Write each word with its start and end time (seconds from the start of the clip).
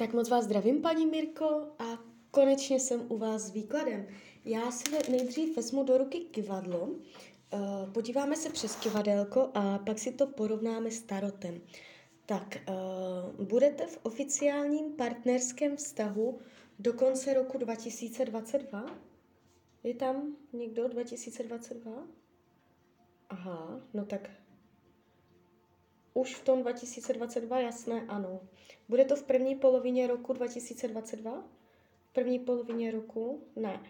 Tak 0.00 0.12
moc 0.12 0.28
vás 0.28 0.44
zdravím, 0.44 0.82
paní 0.82 1.06
Mirko, 1.06 1.44
a 1.78 1.98
konečně 2.30 2.80
jsem 2.80 3.06
u 3.08 3.18
vás 3.18 3.42
s 3.42 3.50
výkladem. 3.50 4.06
Já 4.44 4.70
si 4.70 4.84
nejdřív 5.10 5.56
vezmu 5.56 5.84
do 5.84 5.98
ruky 5.98 6.18
kivadlo, 6.18 6.90
eh, 7.52 7.58
podíváme 7.92 8.36
se 8.36 8.50
přes 8.50 8.76
kivadelko 8.76 9.50
a 9.54 9.78
pak 9.78 9.98
si 9.98 10.12
to 10.12 10.26
porovnáme 10.26 10.90
s 10.90 11.02
tarotem. 11.02 11.60
Tak, 12.26 12.56
eh, 12.56 12.72
budete 13.44 13.86
v 13.86 13.98
oficiálním 14.02 14.92
partnerském 14.92 15.76
vztahu 15.76 16.38
do 16.78 16.92
konce 16.92 17.34
roku 17.34 17.58
2022? 17.58 18.86
Je 19.84 19.94
tam 19.94 20.36
někdo 20.52 20.88
2022? 20.88 22.06
Aha, 23.28 23.80
no 23.94 24.04
tak 24.04 24.30
už 26.18 26.34
v 26.34 26.44
tom 26.44 26.62
2022, 26.62 27.60
jasné, 27.60 28.06
ano. 28.08 28.40
Bude 28.88 29.04
to 29.04 29.16
v 29.16 29.22
první 29.22 29.54
polovině 29.54 30.06
roku 30.06 30.32
2022? 30.32 31.44
V 32.04 32.12
první 32.12 32.38
polovině 32.38 32.90
roku? 32.90 33.46
Ne. 33.56 33.82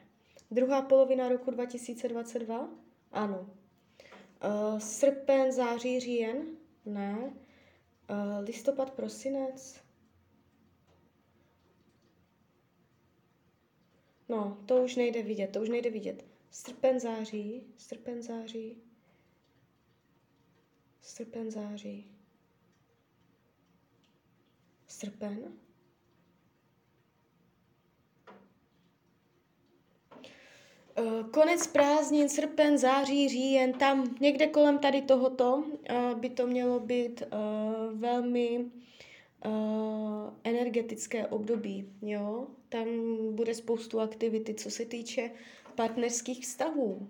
Druhá 0.51 0.83
polovina 0.83 1.29
roku 1.29 1.51
2022? 1.51 2.69
Ano. 3.13 3.41
Uh, 3.41 4.79
srpen, 4.79 5.53
září, 5.53 6.01
říjen? 6.01 6.47
Ne. 6.87 7.19
Uh, 8.11 8.45
listopad, 8.45 8.91
prosinec? 8.91 9.81
No, 14.29 14.59
to 14.67 14.83
už 14.85 14.97
nejde 14.97 15.23
vidět, 15.23 15.49
to 15.53 15.61
už 15.61 15.69
nejde 15.69 15.91
vidět. 15.91 16.25
Srpen, 16.51 17.01
září, 17.01 17.67
srpen, 17.77 18.23
září, 18.23 18.83
srpen, 21.01 21.51
září 21.51 22.18
srpen. 24.99 25.53
Eh, 30.99 31.25
konec 31.31 31.67
prázdnin, 31.67 32.29
srpen, 32.29 32.79
září, 32.79 33.29
říjen, 33.29 33.73
tam 33.73 34.17
někde 34.21 34.47
kolem 34.47 34.79
tady 34.79 35.03
tohoto 35.03 35.65
eh, 35.89 36.15
by 36.15 36.31
to 36.31 36.47
mělo 36.47 36.81
být 36.81 37.23
eh, 37.23 37.37
velmi 37.93 38.67
energetické 40.45 41.27
období. 41.27 41.93
Jo? 42.03 42.47
Tam 42.69 42.87
bude 43.35 43.55
spoustu 43.55 44.01
aktivity, 44.01 44.55
co 44.55 44.71
se 44.71 44.85
týče 44.85 45.31
partnerských 45.75 46.43
vztahů. 46.43 47.09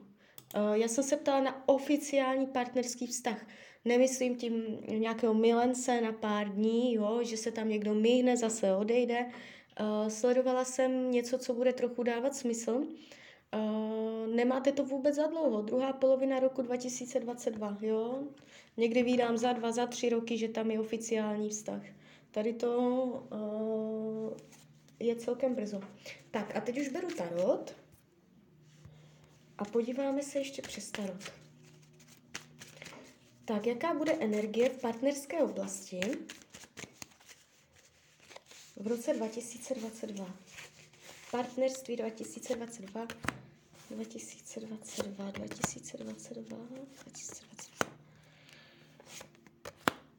Já 0.73 0.89
jsem 0.89 1.05
se 1.05 1.17
ptala 1.17 1.41
na 1.41 1.69
oficiální 1.69 2.47
partnerský 2.47 3.07
vztah. 3.07 3.47
Nemyslím 3.85 4.37
tím 4.37 4.79
nějakého 4.89 5.35
milence 5.35 6.01
na 6.01 6.13
pár 6.13 6.49
dní, 6.49 6.95
jo, 6.95 7.21
že 7.23 7.37
se 7.37 7.51
tam 7.51 7.69
někdo 7.69 7.95
myhne, 7.95 8.37
zase 8.37 8.77
odejde. 8.77 9.27
Uh, 9.81 10.09
sledovala 10.09 10.65
jsem 10.65 11.11
něco, 11.11 11.39
co 11.39 11.55
bude 11.55 11.73
trochu 11.73 12.03
dávat 12.03 12.35
smysl. 12.35 12.87
Uh, 13.55 14.35
nemáte 14.35 14.73
to 14.73 14.85
vůbec 14.85 15.15
za 15.15 15.27
dlouho, 15.27 15.63
druhá 15.63 15.93
polovina 15.93 16.41
roku 16.41 16.63
2022, 16.63 17.79
jo. 17.81 18.23
Někdy 18.77 19.03
vídám 19.03 19.39
za 19.39 19.53
dva, 19.53 19.73
za 19.73 19.87
tři 19.87 20.09
roky, 20.09 20.39
že 20.39 20.49
tam 20.49 20.71
je 20.71 20.81
oficiální 20.81 21.49
vztah. 21.49 21.83
Tady 22.31 22.53
to 22.53 22.79
uh, 23.33 24.37
je 25.01 25.17
celkem 25.17 25.55
brzo. 25.55 25.81
Tak 26.31 26.57
a 26.57 26.61
teď 26.61 26.81
už 26.81 26.89
beru 26.89 27.09
tarot 27.09 27.75
a 29.59 29.65
podíváme 29.65 30.23
se 30.23 30.39
ještě 30.39 30.63
přes 30.63 30.91
tarot. 30.91 31.48
Tak, 33.49 33.67
jaká 33.67 33.95
bude 33.95 34.13
energie 34.13 34.69
v 34.69 34.81
partnerské 34.81 35.43
oblasti 35.43 36.01
v 38.77 38.87
roce 38.87 39.15
2022? 39.15 40.35
Partnerství 41.31 41.97
2022, 41.97 43.07
2022, 43.91 45.31
2022, 45.31 46.57
2022. 46.59 47.89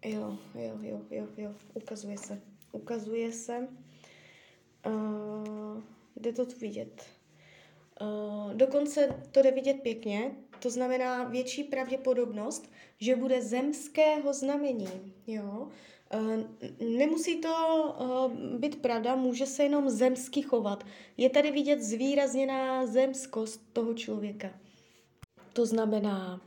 Jo, 0.06 0.38
jo, 0.56 0.79
jo, 0.81 1.01
jo, 1.11 1.28
jo, 1.38 1.56
ukazuje 1.73 2.17
se, 2.17 2.41
ukazuje 2.72 3.31
se. 3.31 3.67
Uh, 4.85 5.84
jde 6.16 6.34
to 6.34 6.46
tu 6.46 6.59
vidět. 6.59 7.19
Uh, 8.01 8.53
dokonce 8.53 9.21
to 9.31 9.41
jde 9.41 9.51
vidět 9.51 9.73
pěkně, 9.73 10.31
to 10.59 10.69
znamená 10.69 11.23
větší 11.23 11.63
pravděpodobnost, 11.63 12.71
že 12.99 13.15
bude 13.15 13.41
zemského 13.41 14.33
znamení. 14.33 15.13
Jo? 15.27 15.67
Eh, 16.11 16.45
nemusí 16.85 17.41
to 17.41 17.49
eh, 17.99 18.57
být 18.57 18.81
pravda, 18.81 19.15
může 19.15 19.45
se 19.45 19.63
jenom 19.63 19.89
zemsky 19.89 20.41
chovat. 20.41 20.83
Je 21.17 21.29
tady 21.29 21.51
vidět 21.51 21.81
zvýrazněná 21.81 22.85
zemskost 22.85 23.73
toho 23.73 23.93
člověka. 23.93 24.49
To 25.53 25.66
znamená, 25.66 26.41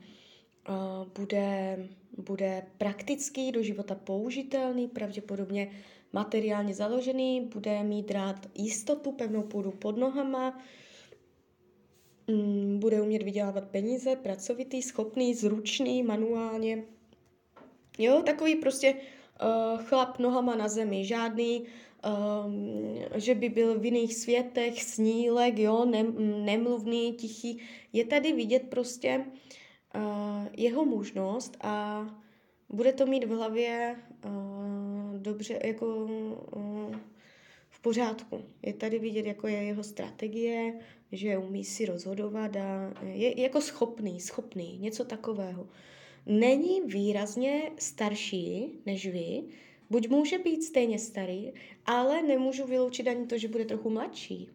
eh, 0.69 0.73
bude, 1.19 1.79
bude 2.17 2.67
praktický, 2.79 3.53
do 3.53 3.63
života 3.63 3.95
použitelný, 3.95 4.89
pravděpodobně 4.89 5.71
materiálně 6.13 6.75
založený, 6.75 7.41
bude 7.41 7.83
mít 7.83 8.11
rád 8.11 8.47
jistotu, 8.55 9.13
pevnou 9.13 9.43
půdu 9.43 9.71
pod 9.71 9.97
nohama, 9.97 10.63
Mm, 12.29 12.79
bude 12.79 13.03
umět 13.03 13.23
vydělávat 13.23 13.69
peníze, 13.69 14.17
pracovitý, 14.17 14.83
schopný, 14.83 15.35
zručný, 15.35 16.03
manuálně. 16.03 16.85
Jo, 17.99 18.23
takový 18.27 18.57
prostě 18.57 18.95
uh, 18.95 19.83
chlap 19.83 20.19
nohama 20.19 20.57
na 20.57 20.69
zemi, 20.69 21.05
žádný, 21.05 21.65
um, 22.45 22.99
že 23.15 23.35
by 23.35 23.49
byl 23.49 23.79
v 23.79 23.85
jiných 23.85 24.15
světech, 24.15 24.83
snílek, 24.83 25.59
jo, 25.59 25.85
ne, 25.85 26.03
nemluvný, 26.45 27.13
tichý. 27.13 27.59
Je 27.93 28.05
tady 28.05 28.33
vidět 28.33 28.63
prostě 28.69 29.25
uh, 29.95 30.47
jeho 30.57 30.85
možnost 30.85 31.57
a 31.61 32.07
bude 32.69 32.93
to 32.93 33.07
mít 33.07 33.25
v 33.25 33.31
hlavě 33.31 33.97
uh, 34.25 35.19
dobře, 35.19 35.61
jako 35.65 35.87
uh, 36.57 36.97
pořádku. 37.83 38.45
Je 38.63 38.73
tady 38.73 38.99
vidět, 38.99 39.27
jako 39.27 39.47
je 39.47 39.63
jeho 39.63 39.85
strategie, 39.85 40.81
že 41.13 41.39
umí 41.39 41.65
si 41.65 41.87
rozhodovat 41.87 42.57
a 42.57 42.95
je 43.03 43.41
jako 43.41 43.61
schopný, 43.61 44.21
schopný, 44.21 44.79
něco 44.79 45.05
takového. 45.05 45.69
Není 46.27 46.81
výrazně 46.81 47.71
starší 47.79 48.79
než 48.87 49.07
vy, 49.07 49.43
buď 49.91 50.09
může 50.09 50.39
být 50.39 50.63
stejně 50.63 50.99
starý, 50.99 51.53
ale 51.87 52.23
nemůžu 52.23 52.67
vyloučit 52.67 53.09
ani 53.09 53.27
to, 53.27 53.39
že 53.39 53.49
bude 53.49 53.65
trochu 53.65 53.91
mladší. 53.91 54.49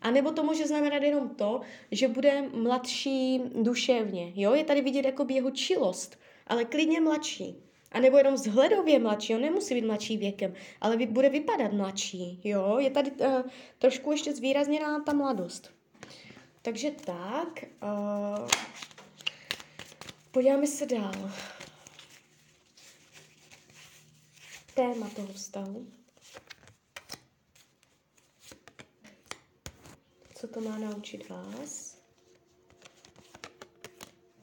A 0.00 0.10
nebo 0.10 0.32
to 0.32 0.42
může 0.42 0.66
znamenat 0.66 1.02
jenom 1.02 1.28
to, 1.28 1.60
že 1.90 2.08
bude 2.08 2.42
mladší 2.42 3.40
duševně. 3.62 4.32
Jo? 4.36 4.54
Je 4.54 4.64
tady 4.64 4.82
vidět 4.82 5.04
jakoby 5.04 5.34
jeho 5.34 5.50
čilost, 5.50 6.18
ale 6.46 6.64
klidně 6.64 7.00
mladší. 7.00 7.56
A 7.92 8.00
nebo 8.00 8.18
jenom 8.18 8.34
vzhledově 8.34 8.98
mladší, 8.98 9.34
on 9.34 9.40
nemusí 9.40 9.74
být 9.74 9.86
mladší 9.86 10.16
věkem, 10.16 10.54
ale 10.80 10.96
bude 11.06 11.28
vypadat 11.28 11.72
mladší, 11.72 12.40
jo. 12.44 12.78
Je 12.78 12.90
tady 12.90 13.10
uh, 13.10 13.42
trošku 13.78 14.12
ještě 14.12 14.34
zvýrazněná 14.34 15.00
ta 15.00 15.12
mladost. 15.12 15.70
Takže 16.62 16.90
tak, 16.90 17.64
uh, 17.82 18.48
podíváme 20.30 20.66
se 20.66 20.86
dál. 20.86 21.32
Téma 24.74 25.08
toho 25.16 25.32
vztahu. 25.32 25.86
Co 30.34 30.48
to 30.48 30.60
má 30.60 30.78
naučit 30.78 31.28
vás? 31.28 31.98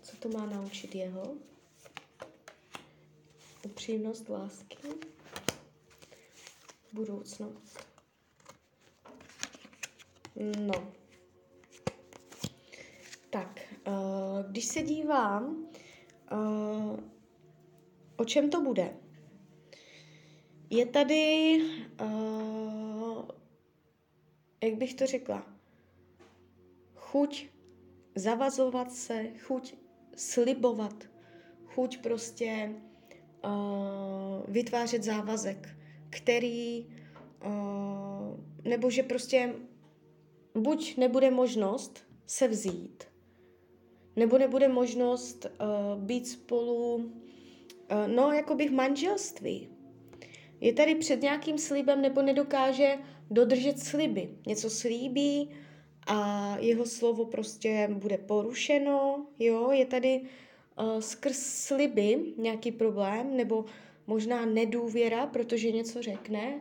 Co 0.01 0.17
to 0.17 0.29
má 0.29 0.45
naučit 0.45 0.95
jeho? 0.95 1.35
Upřímnost 3.89 4.29
lásky, 4.29 4.77
budoucnost. 6.93 7.79
No. 10.59 10.91
Tak, 13.29 13.59
uh, 13.87 14.51
když 14.51 14.65
se 14.65 14.81
dívám, 14.81 15.67
uh, 16.31 16.99
o 18.17 18.25
čem 18.25 18.49
to 18.49 18.61
bude? 18.61 18.97
Je 20.69 20.85
tady, 20.85 21.57
uh, 22.01 23.25
jak 24.63 24.73
bych 24.75 24.93
to 24.93 25.05
řekla, 25.05 25.47
chuť 26.95 27.47
zavazovat 28.15 28.91
se, 28.91 29.27
chuť 29.39 29.75
slibovat, 30.15 31.03
chuť 31.65 31.97
prostě 32.01 32.75
vytvářet 34.47 35.03
závazek, 35.03 35.69
který, 36.09 36.85
uh, 37.45 38.39
nebo 38.63 38.89
že 38.89 39.03
prostě 39.03 39.53
buď 40.55 40.97
nebude 40.97 41.31
možnost 41.31 42.03
se 42.25 42.47
vzít, 42.47 43.03
nebo 44.15 44.37
nebude 44.37 44.67
možnost 44.67 45.45
uh, 45.45 46.03
být 46.03 46.27
spolu, 46.27 46.95
uh, 46.95 47.03
no, 48.07 48.31
jako 48.31 48.55
v 48.55 48.71
manželství. 48.71 49.69
Je 50.61 50.73
tady 50.73 50.95
před 50.95 51.21
nějakým 51.21 51.57
slibem 51.57 52.01
nebo 52.01 52.21
nedokáže 52.21 52.97
dodržet 53.31 53.79
sliby. 53.79 54.29
Něco 54.47 54.69
slíbí 54.69 55.49
a 56.07 56.57
jeho 56.59 56.85
slovo 56.85 57.25
prostě 57.25 57.89
bude 57.93 58.17
porušeno, 58.17 59.25
jo, 59.39 59.71
je 59.71 59.85
tady 59.85 60.21
uh, 60.79 60.99
skrz 60.99 61.37
sliby 61.37 62.33
nějaký 62.37 62.71
problém 62.71 63.37
nebo 63.37 63.65
možná 64.07 64.45
nedůvěra, 64.45 65.27
protože 65.27 65.71
něco 65.71 66.01
řekne 66.01 66.59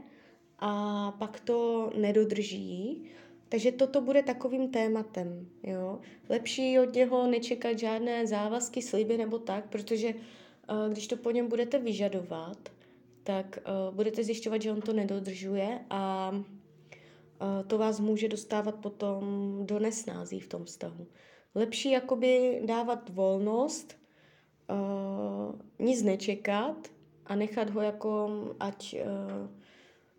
a 0.59 1.13
pak 1.19 1.41
to 1.41 1.91
nedodrží. 1.97 3.05
Takže 3.49 3.73
toto 3.73 4.01
bude 4.01 4.23
takovým 4.23 4.69
tématem. 4.69 5.49
Jo? 5.63 5.99
Lepší 6.29 6.79
od 6.79 6.95
něho 6.95 7.27
nečekat 7.27 7.79
žádné 7.79 8.27
závazky, 8.27 8.83
sliby 8.83 9.17
nebo 9.17 9.39
tak, 9.39 9.69
protože 9.69 10.15
uh, 10.15 10.93
když 10.93 11.07
to 11.07 11.17
po 11.17 11.31
něm 11.31 11.49
budete 11.49 11.79
vyžadovat, 11.79 12.59
tak 13.23 13.59
uh, 13.89 13.95
budete 13.95 14.25
zjišťovat, 14.25 14.63
že 14.63 14.73
on 14.73 14.81
to 14.81 14.93
nedodržuje 14.93 15.81
a 15.91 16.31
uh, 16.35 17.67
to 17.67 17.79
vás 17.79 18.01
může 18.01 18.29
dostávat 18.29 18.75
potom 18.75 19.23
do 19.67 19.79
nesnází 19.79 20.41
v 20.41 20.49
tom 20.49 20.65
vztahu. 20.65 21.07
Lepší 21.55 21.91
jakoby 21.91 22.63
dávat 22.65 23.09
volnost, 23.09 23.97
uh, 24.71 25.55
nic 25.79 26.03
nečekat 26.03 26.89
a 27.27 27.35
nechat 27.35 27.71
ho 27.71 27.81
jako, 27.81 28.29
ať 28.61 28.97
uh, 28.97 29.49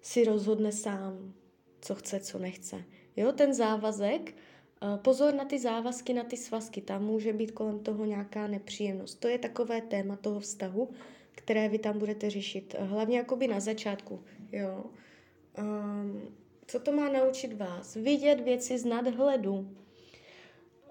si 0.02 0.24
rozhodne 0.24 0.72
sám, 0.72 1.34
co 1.82 1.96
chce, 1.96 2.20
co 2.20 2.40
nechce. 2.40 2.84
Jo, 3.16 3.32
ten 3.32 3.54
závazek, 3.54 4.36
uh, 4.84 4.98
pozor 4.98 5.34
na 5.34 5.46
ty 5.46 5.60
závazky, 5.60 6.14
na 6.14 6.24
ty 6.24 6.38
svazky, 6.38 6.82
tam 6.82 7.04
může 7.04 7.34
být 7.34 7.52
kolem 7.52 7.80
toho 7.80 8.06
nějaká 8.06 8.48
nepříjemnost. 8.48 9.20
To 9.20 9.28
je 9.28 9.38
takové 9.38 9.82
téma 9.82 10.16
toho 10.16 10.40
vztahu, 10.40 10.90
které 11.32 11.70
vy 11.70 11.80
tam 11.80 12.00
budete 12.00 12.30
řešit. 12.30 12.76
Hlavně 12.80 13.18
jakoby 13.18 13.48
na 13.48 13.60
začátku, 13.60 14.24
jo. 14.52 14.84
Um, 15.58 16.22
co 16.68 16.80
to 16.80 16.92
má 16.92 17.10
naučit 17.10 17.54
vás? 17.54 17.96
Vidět 17.96 18.42
věci 18.42 18.78
z 18.78 18.86
nadhledu. 18.86 19.76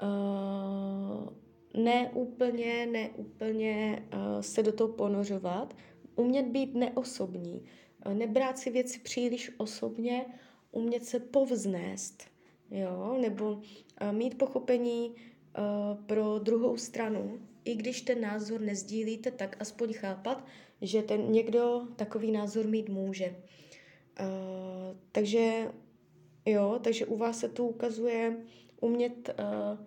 Uh, 0.03 1.29
ne 1.75 2.11
úplně, 2.15 2.87
ne 2.87 3.11
úplně 3.17 4.03
uh, 4.15 4.41
se 4.41 4.63
do 4.63 4.73
toho 4.73 4.93
ponořovat. 4.93 5.77
Umět 6.17 6.47
být 6.47 6.75
neosobní. 6.75 7.63
Uh, 8.07 8.15
nebrát 8.15 8.59
si 8.59 8.71
věci 8.71 8.99
příliš 8.99 9.51
osobně, 9.57 10.27
umět 10.73 11.05
se 11.05 11.21
povznést. 11.21 12.23
Jo? 12.71 13.19
Nebo 13.21 13.53
uh, 13.53 13.63
mít 14.13 14.39
pochopení 14.39 15.09
uh, 15.09 16.05
pro 16.07 16.39
druhou 16.39 16.77
stranu, 16.77 17.41
i 17.65 17.75
když 17.75 18.03
ten 18.03 18.21
názor 18.21 18.61
nezdílíte, 18.61 19.31
tak 19.31 19.57
aspoň 19.61 19.93
chápat, 19.93 20.45
že 20.83 21.03
ten 21.03 21.33
někdo 21.33 21.89
takový 21.97 22.33
názor 22.33 22.67
mít 22.67 22.89
může. 22.89 23.37
Uh, 24.21 24.97
takže 25.13 25.69
jo, 26.47 26.79
takže 26.83 27.07
u 27.07 27.17
vás 27.17 27.39
se 27.39 27.49
tu 27.49 27.67
ukazuje 27.67 28.37
umět 28.81 29.35
uh, 29.39 29.87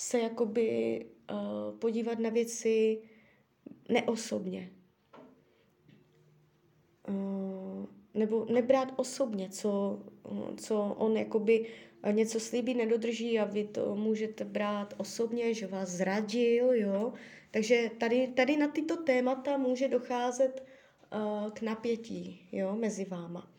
se 0.00 0.20
jakoby 0.20 1.06
uh, 1.30 1.78
podívat 1.78 2.18
na 2.18 2.30
věci 2.30 3.02
neosobně. 3.88 4.70
Uh, 7.08 7.86
nebo 8.14 8.44
nebrát 8.44 8.92
osobně, 8.96 9.48
co, 9.48 10.02
co 10.56 10.82
on 10.98 11.16
jakoby 11.16 11.66
něco 12.12 12.40
slíbí, 12.40 12.74
nedodrží 12.74 13.38
a 13.38 13.44
vy 13.44 13.64
to 13.64 13.96
můžete 13.96 14.44
brát 14.44 14.94
osobně, 14.96 15.54
že 15.54 15.66
vás 15.66 15.88
zradil, 15.88 16.74
jo. 16.74 17.12
Takže 17.50 17.90
tady, 17.98 18.28
tady 18.28 18.56
na 18.56 18.68
tyto 18.68 18.96
témata 18.96 19.56
může 19.56 19.88
docházet 19.88 20.66
uh, 21.12 21.50
k 21.50 21.62
napětí, 21.62 22.48
jo, 22.52 22.76
mezi 22.76 23.04
váma. 23.04 23.50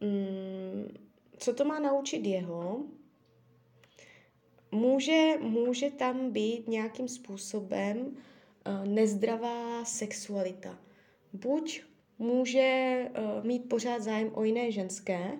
Mm, 0.00 0.88
co 1.38 1.54
to 1.54 1.64
má 1.64 1.78
naučit 1.78 2.26
jeho? 2.26 2.84
Může, 4.72 5.32
může 5.40 5.90
tam 5.90 6.30
být 6.30 6.68
nějakým 6.68 7.08
způsobem 7.08 7.96
uh, 7.98 8.86
nezdravá 8.86 9.84
sexualita. 9.84 10.78
Buď 11.32 11.82
může 12.18 13.04
uh, 13.10 13.44
mít 13.44 13.68
pořád 13.68 14.02
zájem 14.02 14.30
o 14.34 14.44
jiné 14.44 14.72
ženské, 14.72 15.38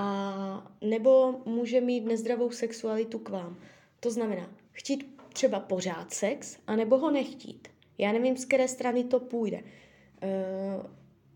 a 0.00 0.72
nebo 0.80 1.40
může 1.44 1.80
mít 1.80 2.04
nezdravou 2.04 2.50
sexualitu 2.50 3.18
k 3.18 3.28
vám. 3.28 3.56
To 4.00 4.10
znamená, 4.10 4.50
chtít 4.72 5.20
třeba 5.32 5.60
pořád 5.60 6.12
sex, 6.12 6.58
anebo 6.66 6.98
ho 6.98 7.10
nechtít. 7.10 7.68
Já 7.98 8.12
nevím, 8.12 8.36
z 8.36 8.44
které 8.44 8.68
strany 8.68 9.04
to 9.04 9.20
půjde. 9.20 9.56
E, 9.56 9.64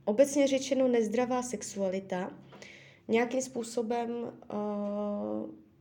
obecně 0.04 0.46
řečeno 0.46 0.88
nezdravá 0.88 1.42
sexualita 1.42 2.30
nějakým 3.08 3.42
způsobem 3.42 4.32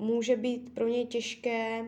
může 0.02 0.36
být 0.36 0.74
pro 0.74 0.88
něj 0.88 1.06
těžké, 1.06 1.80
e, 1.80 1.88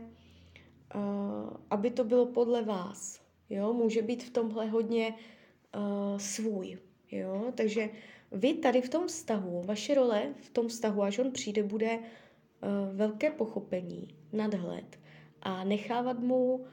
aby 1.69 1.91
to 1.91 2.03
bylo 2.03 2.25
podle 2.25 2.61
vás. 2.61 3.21
Jo? 3.49 3.73
Může 3.73 4.01
být 4.01 4.23
v 4.23 4.29
tomhle 4.29 4.65
hodně 4.69 5.07
e, 5.07 6.19
svůj. 6.19 6.77
Jo? 7.11 7.51
Takže 7.55 7.89
vy 8.31 8.53
tady 8.53 8.81
v 8.81 8.89
tom 8.89 9.07
vztahu, 9.07 9.61
vaše 9.65 9.93
role 9.93 10.33
v 10.41 10.49
tom 10.49 10.67
vztahu, 10.67 11.01
až 11.01 11.19
on 11.19 11.31
přijde, 11.31 11.63
bude 11.63 11.97
uh, 11.97 12.95
velké 12.95 13.31
pochopení, 13.31 14.07
nadhled 14.31 14.99
a 15.41 15.63
nechávat 15.63 16.19
mu 16.19 16.65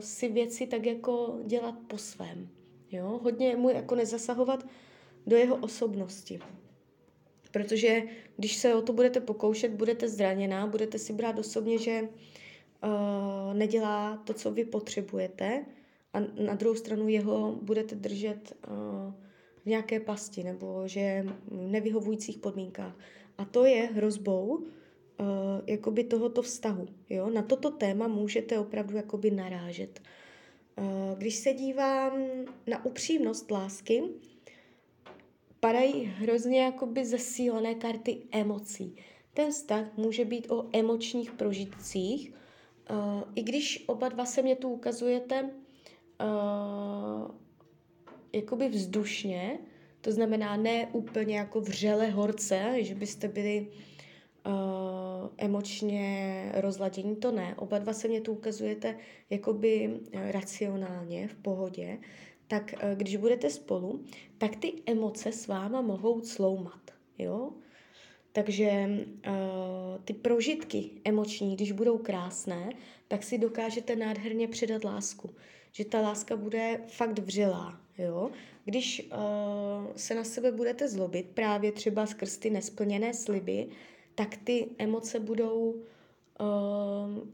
si 0.00 0.28
věci 0.28 0.66
tak 0.66 0.86
jako 0.86 1.38
dělat 1.44 1.74
po 1.86 1.98
svém. 1.98 2.48
Jo? 2.90 3.20
Hodně 3.22 3.56
mu 3.56 3.70
jako 3.70 3.94
nezasahovat 3.94 4.66
do 5.26 5.36
jeho 5.36 5.56
osobnosti. 5.56 6.40
Protože 7.50 8.02
když 8.36 8.56
se 8.56 8.74
o 8.74 8.82
to 8.82 8.92
budete 8.92 9.20
pokoušet, 9.20 9.72
budete 9.72 10.08
zraněná, 10.08 10.66
budete 10.66 10.98
si 10.98 11.12
brát 11.12 11.38
osobně, 11.38 11.78
že 11.78 12.02
uh, 12.02 13.54
nedělá 13.54 14.16
to, 14.16 14.34
co 14.34 14.50
vy 14.50 14.64
potřebujete 14.64 15.64
a 16.12 16.20
na 16.20 16.54
druhou 16.54 16.74
stranu 16.74 17.08
jeho 17.08 17.58
budete 17.62 17.94
držet 17.94 18.52
uh, 18.68 18.74
v 19.62 19.66
nějaké 19.66 20.00
pasti 20.00 20.44
nebo 20.44 20.82
že 20.86 21.24
v 21.48 21.66
nevyhovujících 21.66 22.38
podmínkách. 22.38 22.98
A 23.38 23.44
to 23.44 23.64
je 23.64 23.90
hrozbou 23.94 24.46
uh, 24.46 24.66
jakoby 25.66 26.04
tohoto 26.04 26.42
vztahu. 26.42 26.86
Jo? 27.10 27.30
Na 27.30 27.42
toto 27.42 27.70
téma 27.70 28.08
můžete 28.08 28.58
opravdu 28.58 28.96
jakoby 28.96 29.30
narážet. 29.30 30.00
Uh, 30.78 31.18
když 31.18 31.34
se 31.34 31.52
dívám 31.52 32.12
na 32.66 32.84
upřímnost 32.84 33.50
lásky, 33.50 34.02
padají 35.60 36.04
hrozně 36.04 36.62
jakoby 36.62 37.04
zesílené 37.04 37.74
karty 37.74 38.18
emocí. 38.30 38.96
Ten 39.34 39.50
vztah 39.50 39.96
může 39.96 40.24
být 40.24 40.50
o 40.50 40.68
emočních 40.72 41.32
prožitcích, 41.32 42.32
uh, 42.90 43.22
i 43.34 43.42
když 43.42 43.84
oba 43.86 44.08
dva 44.08 44.24
se 44.24 44.42
mě 44.42 44.56
tu 44.56 44.68
ukazujete 44.68 45.42
uh, 45.42 45.50
jakoby 48.32 48.68
vzdušně, 48.68 49.58
to 50.00 50.12
znamená 50.12 50.56
ne 50.56 50.88
úplně 50.92 51.36
jako 51.36 51.60
vřele 51.60 52.10
horce, 52.10 52.74
že 52.78 52.94
byste 52.94 53.28
byli 53.28 53.66
uh, 54.46 54.52
emočně 55.38 56.52
rozladění, 56.54 57.16
to 57.16 57.32
ne. 57.32 57.54
Oba 57.58 57.78
dva 57.78 57.92
se 57.92 58.08
mě 58.08 58.20
tu 58.20 58.32
ukazujete 58.32 58.98
jakoby 59.30 60.00
racionálně, 60.12 61.28
v 61.28 61.34
pohodě, 61.34 61.98
tak 62.50 62.74
uh, 62.74 62.90
když 62.94 63.16
budete 63.16 63.50
spolu, 63.50 64.04
tak 64.38 64.56
ty 64.56 64.72
emoce 64.86 65.32
s 65.32 65.46
váma 65.46 65.80
mohou 65.80 66.22
sloumat, 66.22 66.80
jo? 67.18 67.52
Takže 68.32 68.88
uh, 69.26 70.04
ty 70.04 70.12
prožitky 70.12 70.90
emoční, 71.04 71.56
když 71.56 71.72
budou 71.72 71.98
krásné, 71.98 72.70
tak 73.08 73.22
si 73.22 73.38
dokážete 73.38 73.96
nádherně 73.96 74.48
předat 74.48 74.84
lásku. 74.84 75.30
Že 75.72 75.84
ta 75.84 76.00
láska 76.00 76.36
bude 76.36 76.80
fakt 76.86 77.18
vřelá, 77.18 77.80
Jo? 77.98 78.30
Když 78.64 79.10
uh, 79.12 79.92
se 79.96 80.14
na 80.14 80.24
sebe 80.24 80.52
budete 80.52 80.88
zlobit, 80.88 81.26
právě 81.34 81.72
třeba 81.72 82.06
skrz 82.06 82.38
ty 82.38 82.50
nesplněné 82.50 83.14
sliby, 83.14 83.68
tak 84.14 84.36
ty 84.36 84.68
emoce 84.78 85.20
budou 85.20 85.82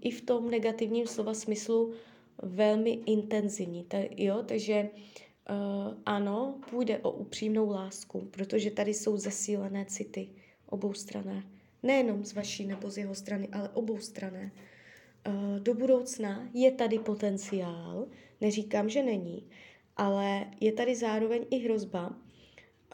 i 0.01 0.11
v 0.11 0.21
tom 0.21 0.51
negativním 0.51 1.07
slova 1.07 1.35
smyslu 1.35 1.93
velmi 2.43 2.91
intenzivní. 2.91 3.85
Ta, 3.85 3.99
jo? 4.17 4.43
Takže 4.43 4.91
uh, 5.51 5.95
ano, 6.07 6.61
půjde 6.71 6.99
o 6.99 7.11
upřímnou 7.11 7.71
lásku, 7.71 8.29
protože 8.31 8.71
tady 8.71 8.95
jsou 8.95 9.17
zesílené 9.17 9.85
city 9.85 10.29
obou 10.67 10.95
strané. 10.95 11.43
Nejenom 11.83 12.25
z 12.25 12.33
vaší 12.33 12.67
nebo 12.67 12.91
z 12.91 12.99
jeho 12.99 13.15
strany, 13.15 13.49
ale 13.53 13.69
obou 13.69 13.99
strané. 13.99 14.53
Uh, 15.29 15.59
do 15.59 15.75
budoucna 15.75 16.49
je 16.55 16.71
tady 16.73 16.99
potenciál, 16.99 18.07
neříkám, 18.41 18.89
že 18.89 19.03
není, 19.03 19.49
ale 19.97 20.47
je 20.61 20.73
tady 20.73 20.97
zároveň 20.97 21.47
i 21.51 21.59
hrozba 21.59 22.09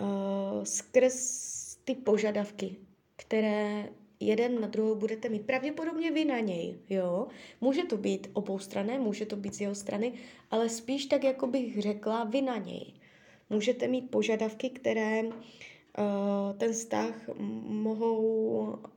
uh, 0.01 0.65
skrz 0.65 1.77
ty 1.85 1.95
požadavky, 1.95 2.77
které 3.17 3.89
jeden 4.27 4.61
na 4.61 4.69
druhou 4.69 4.95
budete 4.95 5.29
mít. 5.29 5.47
Pravděpodobně 5.47 6.11
vy 6.11 6.25
na 6.25 6.41
něj, 6.41 6.79
jo. 6.91 7.27
Může 7.61 7.85
to 7.85 7.97
být 7.97 8.31
obou 8.33 8.59
strané, 8.59 8.99
může 8.99 9.27
to 9.27 9.37
být 9.37 9.55
z 9.55 9.61
jeho 9.61 9.75
strany, 9.75 10.13
ale 10.51 10.69
spíš 10.69 11.07
tak, 11.07 11.25
jako 11.25 11.47
bych 11.47 11.81
řekla, 11.81 12.25
vy 12.25 12.43
na 12.43 12.57
něj. 12.57 12.93
můžete 13.51 13.89
mít 13.89 14.11
požadavky, 14.11 14.71
které 14.71 15.23
uh, 15.23 15.33
ten 16.57 16.73
vztah 16.73 17.15
mohou, 17.69 18.19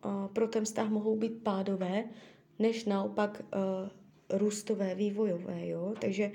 uh, 0.05 0.27
pro 0.34 0.48
ten 0.48 0.65
vztah 0.65 0.89
mohou 0.89 1.15
být 1.15 1.44
pádové, 1.44 2.03
než 2.60 2.86
naopak 2.86 3.41
uh, 3.41 4.39
růstové, 4.39 4.96
vývojové, 4.96 5.67
jo? 5.67 5.94
Takže 6.01 6.32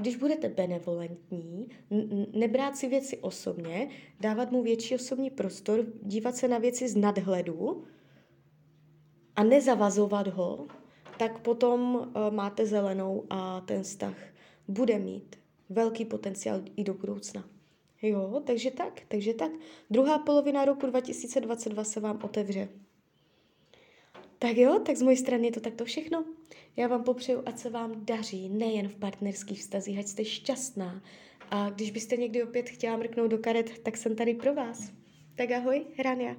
když 0.00 0.16
budete 0.16 0.48
benevolentní, 0.48 1.68
nebrát 2.32 2.76
si 2.76 2.88
věci 2.88 3.18
osobně, 3.18 3.88
dávat 4.20 4.52
mu 4.52 4.62
větší 4.62 4.94
osobní 4.94 5.30
prostor, 5.30 5.84
dívat 6.02 6.36
se 6.36 6.48
na 6.48 6.58
věci 6.58 6.88
z 6.88 6.96
nadhledu 6.96 7.84
a 9.36 9.44
nezavazovat 9.44 10.26
ho, 10.26 10.66
tak 11.18 11.38
potom 11.38 11.94
uh, 11.94 12.34
máte 12.34 12.66
zelenou 12.66 13.24
a 13.30 13.60
ten 13.60 13.82
vztah 13.82 14.14
bude 14.68 14.98
mít 14.98 15.36
velký 15.68 16.04
potenciál 16.04 16.60
i 16.76 16.84
do 16.84 16.94
budoucna. 16.94 17.44
Jo, 18.02 18.42
takže 18.46 18.70
tak, 18.70 19.00
takže 19.08 19.34
tak. 19.34 19.50
Druhá 19.90 20.18
polovina 20.18 20.64
roku 20.64 20.86
2022 20.86 21.84
se 21.84 22.00
vám 22.00 22.18
otevře. 22.22 22.68
Tak 24.38 24.56
jo, 24.56 24.78
tak 24.78 24.96
z 24.96 25.02
mojej 25.02 25.16
strany 25.16 25.46
je 25.46 25.52
to 25.52 25.60
takto 25.60 25.84
všechno. 25.84 26.24
Já 26.76 26.88
vám 26.88 27.04
popřeju, 27.04 27.42
ať 27.46 27.58
se 27.58 27.70
vám 27.70 28.04
daří, 28.04 28.48
nejen 28.48 28.88
v 28.88 28.96
partnerských 28.96 29.60
vztazích, 29.60 29.98
ať 29.98 30.06
jste 30.06 30.24
šťastná. 30.24 31.02
A 31.50 31.70
když 31.70 31.90
byste 31.90 32.16
někdy 32.16 32.42
opět 32.42 32.70
chtěla 32.70 32.96
mrknout 32.96 33.30
do 33.30 33.38
karet, 33.38 33.78
tak 33.78 33.96
jsem 33.96 34.16
tady 34.16 34.34
pro 34.34 34.54
vás. 34.54 34.92
Tak 35.34 35.50
ahoj, 35.50 35.86
Rania. 35.98 36.36